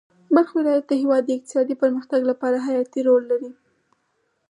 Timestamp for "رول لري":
3.07-3.51